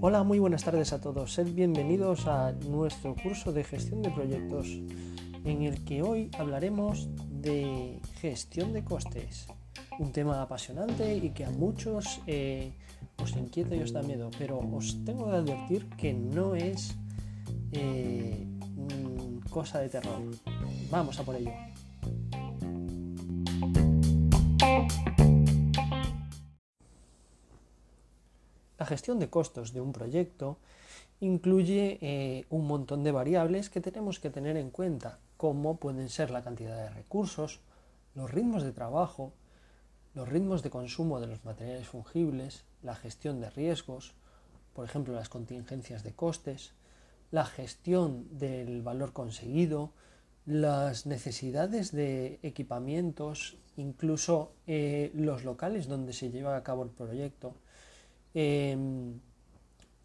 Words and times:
Hola, 0.00 0.22
muy 0.22 0.38
buenas 0.38 0.62
tardes 0.62 0.92
a 0.92 1.00
todos. 1.00 1.32
Sed 1.32 1.48
bienvenidos 1.54 2.26
a 2.28 2.52
nuestro 2.52 3.16
curso 3.16 3.52
de 3.52 3.64
gestión 3.64 4.02
de 4.02 4.10
proyectos 4.10 4.68
en 5.44 5.62
el 5.62 5.82
que 5.84 6.02
hoy 6.02 6.30
hablaremos 6.38 7.08
de 7.30 8.00
gestión 8.20 8.72
de 8.72 8.84
costes. 8.84 9.48
Un 9.98 10.12
tema 10.12 10.40
apasionante 10.40 11.16
y 11.16 11.30
que 11.30 11.46
a 11.46 11.50
muchos 11.50 12.20
eh, 12.28 12.72
os 13.20 13.32
inquieta 13.32 13.74
y 13.74 13.80
os 13.80 13.92
da 13.92 14.02
miedo, 14.02 14.30
pero 14.38 14.60
os 14.60 15.04
tengo 15.04 15.30
que 15.30 15.36
advertir 15.36 15.88
que 15.96 16.14
no 16.14 16.54
es 16.54 16.96
eh, 17.72 18.46
cosa 19.50 19.80
de 19.80 19.88
terror. 19.88 20.20
Vamos 20.90 21.18
a 21.18 21.24
por 21.24 21.34
ello. 21.34 21.73
La 28.84 28.88
gestión 28.88 29.18
de 29.18 29.30
costos 29.30 29.72
de 29.72 29.80
un 29.80 29.94
proyecto 29.94 30.58
incluye 31.20 31.98
eh, 32.02 32.44
un 32.50 32.66
montón 32.66 33.02
de 33.02 33.12
variables 33.12 33.70
que 33.70 33.80
tenemos 33.80 34.20
que 34.20 34.28
tener 34.28 34.58
en 34.58 34.68
cuenta, 34.68 35.20
como 35.38 35.78
pueden 35.78 36.10
ser 36.10 36.30
la 36.30 36.44
cantidad 36.44 36.76
de 36.76 36.90
recursos, 36.90 37.60
los 38.14 38.30
ritmos 38.30 38.62
de 38.62 38.72
trabajo, 38.72 39.32
los 40.12 40.28
ritmos 40.28 40.62
de 40.62 40.68
consumo 40.68 41.18
de 41.18 41.28
los 41.28 41.46
materiales 41.46 41.88
fungibles, 41.88 42.64
la 42.82 42.94
gestión 42.94 43.40
de 43.40 43.48
riesgos, 43.48 44.12
por 44.74 44.84
ejemplo 44.84 45.14
las 45.14 45.30
contingencias 45.30 46.02
de 46.02 46.12
costes, 46.12 46.74
la 47.30 47.46
gestión 47.46 48.38
del 48.38 48.82
valor 48.82 49.14
conseguido, 49.14 49.92
las 50.44 51.06
necesidades 51.06 51.90
de 51.90 52.38
equipamientos, 52.42 53.56
incluso 53.78 54.52
eh, 54.66 55.10
los 55.14 55.42
locales 55.42 55.88
donde 55.88 56.12
se 56.12 56.30
lleva 56.30 56.54
a 56.54 56.62
cabo 56.62 56.82
el 56.82 56.90
proyecto, 56.90 57.54
em, 58.34 59.20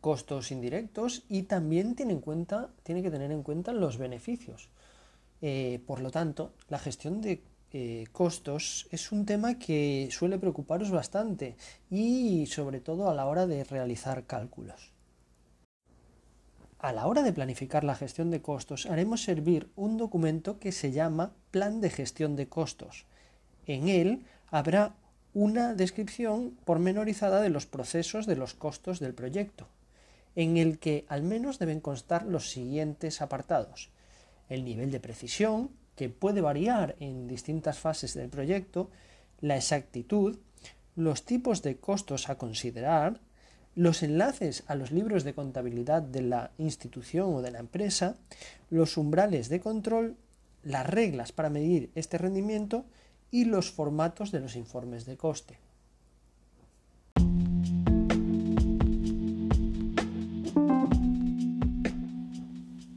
costos 0.00 0.50
indirectos 0.50 1.22
y 1.28 1.44
también 1.44 1.94
tiene, 1.94 2.12
en 2.12 2.20
cuenta, 2.20 2.70
tiene 2.82 3.02
que 3.02 3.10
tener 3.10 3.30
en 3.30 3.42
cuenta 3.42 3.72
los 3.72 3.96
beneficios. 3.96 4.68
Eh, 5.40 5.80
por 5.86 6.00
lo 6.00 6.10
tanto, 6.10 6.52
la 6.68 6.78
gestión 6.78 7.20
de 7.20 7.42
eh, 7.72 8.06
costos 8.12 8.86
es 8.90 9.12
un 9.12 9.26
tema 9.26 9.58
que 9.58 10.08
suele 10.10 10.38
preocuparos 10.38 10.90
bastante 10.90 11.56
y 11.90 12.46
sobre 12.46 12.80
todo 12.80 13.10
a 13.10 13.14
la 13.14 13.26
hora 13.26 13.46
de 13.46 13.64
realizar 13.64 14.26
cálculos. 14.26 14.92
A 16.78 16.92
la 16.92 17.06
hora 17.06 17.22
de 17.22 17.32
planificar 17.32 17.82
la 17.82 17.94
gestión 17.94 18.30
de 18.30 18.42
costos 18.42 18.86
haremos 18.86 19.22
servir 19.22 19.70
un 19.74 19.96
documento 19.96 20.58
que 20.58 20.70
se 20.70 20.92
llama 20.92 21.32
Plan 21.50 21.80
de 21.80 21.90
Gestión 21.90 22.36
de 22.36 22.46
Costos. 22.46 23.06
En 23.66 23.88
él 23.88 24.26
habrá 24.50 24.94
una 25.34 25.74
descripción 25.74 26.56
pormenorizada 26.64 27.42
de 27.42 27.50
los 27.50 27.66
procesos 27.66 28.26
de 28.26 28.36
los 28.36 28.54
costos 28.54 29.00
del 29.00 29.14
proyecto, 29.14 29.66
en 30.36 30.56
el 30.56 30.78
que 30.78 31.04
al 31.08 31.22
menos 31.22 31.58
deben 31.58 31.80
constar 31.80 32.24
los 32.24 32.50
siguientes 32.50 33.20
apartados. 33.20 33.90
El 34.48 34.64
nivel 34.64 34.92
de 34.92 35.00
precisión, 35.00 35.70
que 35.96 36.08
puede 36.08 36.40
variar 36.40 36.94
en 37.00 37.26
distintas 37.26 37.78
fases 37.78 38.14
del 38.14 38.28
proyecto, 38.28 38.90
la 39.40 39.56
exactitud, 39.56 40.38
los 40.94 41.24
tipos 41.24 41.62
de 41.62 41.76
costos 41.78 42.28
a 42.28 42.38
considerar, 42.38 43.20
los 43.74 44.04
enlaces 44.04 44.62
a 44.68 44.76
los 44.76 44.92
libros 44.92 45.24
de 45.24 45.34
contabilidad 45.34 46.02
de 46.02 46.22
la 46.22 46.52
institución 46.58 47.34
o 47.34 47.42
de 47.42 47.50
la 47.50 47.58
empresa, 47.58 48.16
los 48.70 48.96
umbrales 48.96 49.48
de 49.48 49.60
control, 49.60 50.16
las 50.62 50.86
reglas 50.86 51.32
para 51.32 51.50
medir 51.50 51.90
este 51.96 52.18
rendimiento 52.18 52.84
y 53.34 53.46
los 53.46 53.72
formatos 53.72 54.30
de 54.30 54.38
los 54.38 54.54
informes 54.54 55.06
de 55.06 55.16
coste. 55.16 55.58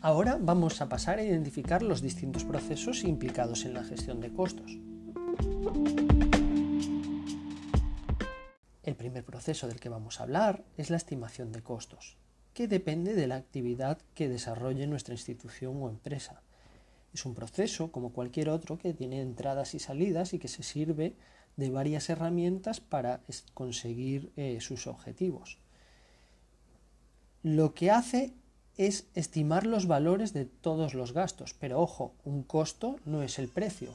Ahora 0.00 0.38
vamos 0.40 0.80
a 0.80 0.88
pasar 0.88 1.18
a 1.18 1.22
identificar 1.22 1.82
los 1.82 2.00
distintos 2.00 2.44
procesos 2.44 3.04
implicados 3.04 3.66
en 3.66 3.74
la 3.74 3.84
gestión 3.84 4.22
de 4.22 4.32
costos. 4.32 4.78
El 8.84 8.96
primer 8.96 9.26
proceso 9.26 9.68
del 9.68 9.80
que 9.80 9.90
vamos 9.90 10.18
a 10.18 10.22
hablar 10.22 10.64
es 10.78 10.88
la 10.88 10.96
estimación 10.96 11.52
de 11.52 11.60
costos, 11.60 12.16
que 12.54 12.68
depende 12.68 13.12
de 13.12 13.26
la 13.26 13.36
actividad 13.36 13.98
que 14.14 14.30
desarrolle 14.30 14.86
nuestra 14.86 15.12
institución 15.12 15.76
o 15.82 15.90
empresa. 15.90 16.40
Es 17.12 17.26
un 17.26 17.34
proceso, 17.34 17.92
como 17.92 18.12
cualquier 18.12 18.48
otro, 18.48 18.78
que 18.78 18.94
tiene 18.94 19.20
entradas 19.20 19.74
y 19.74 19.78
salidas 19.78 20.32
y 20.32 20.38
que 20.38 20.48
se 20.48 20.62
sirve 20.62 21.14
de 21.56 21.70
varias 21.70 22.08
herramientas 22.08 22.80
para 22.80 23.20
conseguir 23.54 24.32
eh, 24.36 24.58
sus 24.60 24.86
objetivos. 24.86 25.58
Lo 27.42 27.74
que 27.74 27.90
hace 27.90 28.32
es 28.76 29.06
estimar 29.14 29.66
los 29.66 29.86
valores 29.86 30.32
de 30.32 30.46
todos 30.46 30.94
los 30.94 31.12
gastos, 31.12 31.54
pero 31.58 31.80
ojo, 31.80 32.14
un 32.24 32.42
costo 32.42 32.96
no 33.04 33.22
es 33.22 33.38
el 33.38 33.48
precio. 33.48 33.94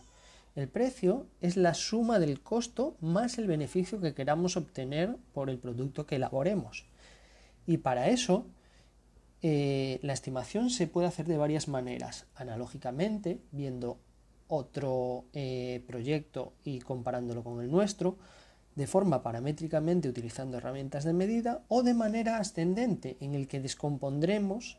El 0.55 0.67
precio 0.67 1.27
es 1.39 1.55
la 1.55 1.73
suma 1.73 2.19
del 2.19 2.41
costo 2.41 2.95
más 2.99 3.37
el 3.37 3.47
beneficio 3.47 4.01
que 4.01 4.13
queramos 4.13 4.57
obtener 4.57 5.15
por 5.33 5.49
el 5.49 5.59
producto 5.59 6.05
que 6.05 6.15
elaboremos. 6.15 6.85
Y 7.65 7.77
para 7.77 8.09
eso, 8.09 8.45
eh, 9.41 9.99
la 10.01 10.13
estimación 10.13 10.69
se 10.69 10.87
puede 10.87 11.07
hacer 11.07 11.27
de 11.27 11.37
varias 11.37 11.67
maneras. 11.67 12.25
Analógicamente, 12.35 13.39
viendo 13.51 13.99
otro 14.47 15.25
eh, 15.33 15.83
proyecto 15.87 16.53
y 16.63 16.79
comparándolo 16.79 17.43
con 17.43 17.61
el 17.61 17.69
nuestro, 17.69 18.17
de 18.75 18.87
forma 18.87 19.23
paramétricamente 19.23 20.07
utilizando 20.07 20.57
herramientas 20.57 21.03
de 21.03 21.13
medida 21.13 21.63
o 21.67 21.83
de 21.83 21.93
manera 21.93 22.37
ascendente 22.37 23.17
en 23.19 23.33
el 23.33 23.47
que 23.47 23.59
descompondremos 23.59 24.77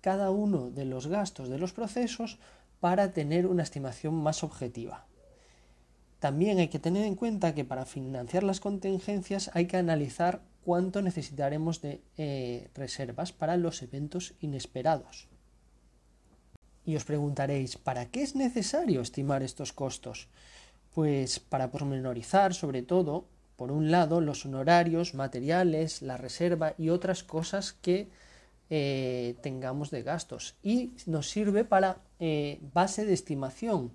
cada 0.00 0.30
uno 0.30 0.70
de 0.70 0.84
los 0.84 1.06
gastos 1.06 1.48
de 1.48 1.58
los 1.58 1.72
procesos 1.72 2.38
para 2.80 3.12
tener 3.12 3.46
una 3.46 3.62
estimación 3.62 4.14
más 4.14 4.42
objetiva. 4.42 5.06
También 6.18 6.58
hay 6.58 6.68
que 6.68 6.78
tener 6.78 7.04
en 7.04 7.14
cuenta 7.14 7.54
que 7.54 7.64
para 7.64 7.86
financiar 7.86 8.42
las 8.42 8.60
contingencias 8.60 9.50
hay 9.54 9.66
que 9.66 9.76
analizar 9.76 10.42
cuánto 10.64 11.02
necesitaremos 11.02 11.80
de 11.80 12.02
eh, 12.16 12.70
reservas 12.74 13.32
para 13.32 13.56
los 13.56 13.82
eventos 13.82 14.34
inesperados. 14.40 15.28
Y 16.84 16.96
os 16.96 17.04
preguntaréis, 17.04 17.76
¿para 17.76 18.06
qué 18.06 18.22
es 18.22 18.34
necesario 18.34 19.00
estimar 19.00 19.42
estos 19.42 19.72
costos? 19.72 20.28
Pues 20.94 21.38
para 21.40 21.70
pormenorizar 21.70 22.54
sobre 22.54 22.82
todo, 22.82 23.26
por 23.56 23.70
un 23.70 23.90
lado, 23.90 24.20
los 24.20 24.46
honorarios, 24.46 25.14
materiales, 25.14 26.02
la 26.02 26.16
reserva 26.16 26.74
y 26.78 26.88
otras 26.88 27.22
cosas 27.22 27.72
que 27.74 28.08
eh, 28.70 29.36
tengamos 29.42 29.90
de 29.90 30.02
gastos. 30.02 30.56
Y 30.62 30.94
nos 31.06 31.28
sirve 31.28 31.64
para 31.64 31.98
eh, 32.18 32.58
base 32.72 33.04
de 33.04 33.14
estimación, 33.14 33.92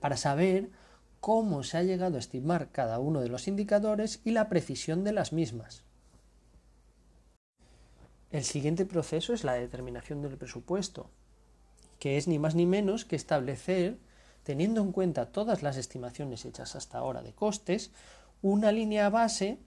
para 0.00 0.16
saber 0.16 0.68
cómo 1.20 1.62
se 1.62 1.76
ha 1.78 1.82
llegado 1.82 2.16
a 2.16 2.20
estimar 2.20 2.70
cada 2.70 2.98
uno 2.98 3.20
de 3.20 3.28
los 3.28 3.48
indicadores 3.48 4.20
y 4.24 4.30
la 4.30 4.48
precisión 4.48 5.04
de 5.04 5.12
las 5.12 5.32
mismas. 5.32 5.84
El 8.30 8.44
siguiente 8.44 8.84
proceso 8.84 9.32
es 9.32 9.44
la 9.44 9.54
determinación 9.54 10.20
del 10.22 10.36
presupuesto, 10.36 11.10
que 11.98 12.16
es 12.16 12.28
ni 12.28 12.38
más 12.38 12.54
ni 12.54 12.66
menos 12.66 13.04
que 13.04 13.16
establecer, 13.16 13.98
teniendo 14.42 14.82
en 14.82 14.92
cuenta 14.92 15.32
todas 15.32 15.62
las 15.62 15.76
estimaciones 15.76 16.44
hechas 16.44 16.76
hasta 16.76 16.98
ahora 16.98 17.22
de 17.22 17.32
costes, 17.32 17.90
una 18.42 18.70
línea 18.70 19.08
base 19.08 19.58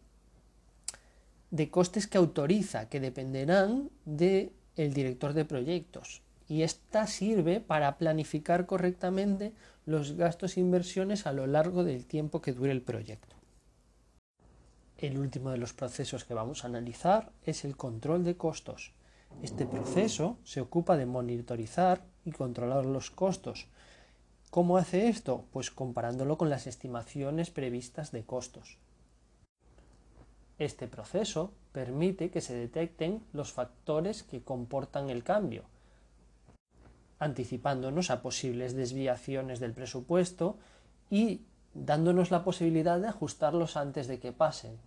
de 1.49 1.69
costes 1.69 2.07
que 2.07 2.17
autoriza, 2.17 2.87
que 2.87 2.99
dependerán 2.99 3.89
del 4.05 4.53
el 4.77 4.93
director 4.93 5.33
de 5.33 5.45
proyectos. 5.45 6.21
Y 6.51 6.63
esta 6.63 7.07
sirve 7.07 7.61
para 7.61 7.97
planificar 7.97 8.65
correctamente 8.65 9.53
los 9.85 10.17
gastos 10.17 10.57
e 10.57 10.59
inversiones 10.59 11.25
a 11.25 11.31
lo 11.31 11.47
largo 11.47 11.85
del 11.85 12.05
tiempo 12.05 12.41
que 12.41 12.51
dure 12.51 12.73
el 12.73 12.81
proyecto. 12.81 13.37
El 14.97 15.17
último 15.17 15.51
de 15.51 15.57
los 15.57 15.71
procesos 15.71 16.25
que 16.25 16.33
vamos 16.33 16.65
a 16.65 16.67
analizar 16.67 17.31
es 17.45 17.63
el 17.63 17.77
control 17.77 18.25
de 18.25 18.35
costos. 18.35 18.91
Este 19.41 19.65
proceso 19.65 20.39
se 20.43 20.59
ocupa 20.59 20.97
de 20.97 21.05
monitorizar 21.05 22.03
y 22.25 22.31
controlar 22.33 22.85
los 22.85 23.11
costos. 23.11 23.67
¿Cómo 24.49 24.75
hace 24.75 25.07
esto? 25.07 25.45
Pues 25.53 25.71
comparándolo 25.71 26.37
con 26.37 26.49
las 26.49 26.67
estimaciones 26.67 27.49
previstas 27.49 28.11
de 28.11 28.25
costos. 28.25 28.77
Este 30.59 30.89
proceso 30.89 31.53
permite 31.71 32.29
que 32.29 32.41
se 32.41 32.53
detecten 32.55 33.23
los 33.31 33.53
factores 33.53 34.23
que 34.23 34.43
comportan 34.43 35.09
el 35.09 35.23
cambio, 35.23 35.63
anticipándonos 37.21 38.09
a 38.09 38.23
posibles 38.23 38.73
desviaciones 38.73 39.59
del 39.59 39.73
presupuesto 39.73 40.57
y 41.11 41.41
dándonos 41.75 42.31
la 42.31 42.43
posibilidad 42.43 42.99
de 42.99 43.07
ajustarlos 43.07 43.77
antes 43.77 44.07
de 44.07 44.19
que 44.19 44.31
pasen, 44.31 44.79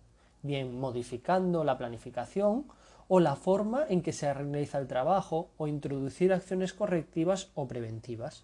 bien 0.43 0.77
modificando 0.77 1.63
la 1.63 1.77
planificación 1.77 2.65
o 3.07 3.21
la 3.21 3.37
forma 3.37 3.85
en 3.87 4.01
que 4.01 4.11
se 4.11 4.33
realiza 4.33 4.79
el 4.79 4.87
trabajo 4.87 5.51
o 5.55 5.67
introducir 5.67 6.33
acciones 6.33 6.73
correctivas 6.73 7.51
o 7.55 7.69
preventivas. 7.69 8.43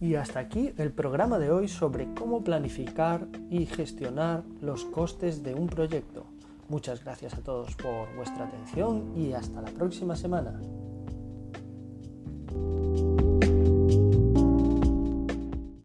Y 0.00 0.14
hasta 0.14 0.40
aquí 0.40 0.72
el 0.78 0.90
programa 0.90 1.38
de 1.38 1.50
hoy 1.50 1.68
sobre 1.68 2.14
cómo 2.14 2.42
planificar 2.42 3.28
y 3.50 3.66
gestionar 3.66 4.42
los 4.62 4.86
costes 4.86 5.42
de 5.42 5.54
un 5.54 5.66
proyecto. 5.66 6.29
Muchas 6.70 7.02
gracias 7.02 7.34
a 7.34 7.42
todos 7.42 7.74
por 7.74 8.14
vuestra 8.14 8.44
atención 8.44 9.12
y 9.16 9.32
hasta 9.32 9.60
la 9.60 9.72
próxima 9.72 10.14
semana. 10.14 10.60